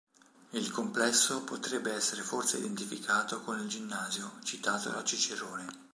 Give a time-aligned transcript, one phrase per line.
[0.53, 5.67] Il complesso potrebbe essere forse identificato con il ginnasio, citato da Cicerone.